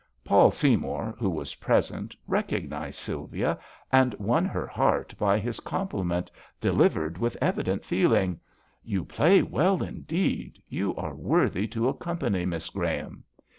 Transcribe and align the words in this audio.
Paul 0.23 0.49
Se3miour, 0.49 1.15
who 1.19 1.29
was 1.29 1.53
pre 1.53 1.79
sent, 1.79 2.15
recognized 2.25 2.97
Sylvia, 2.97 3.59
and 3.91 4.15
won 4.15 4.45
her 4.45 4.65
heart 4.65 5.13
by 5.19 5.39
this 5.39 5.59
compliment, 5.59 6.31
delivered 6.59 7.19
with 7.19 7.37
evident 7.39 7.85
feeling: 7.85 8.39
"You 8.83 9.05
play 9.05 9.43
well 9.43 9.83
indeed; 9.83 10.59
you 10.67 10.95
are 10.95 11.13
worthy 11.13 11.67
to 11.67 11.87
accompany 11.87 12.47
Miss 12.47 12.71
Graham." 12.71 13.25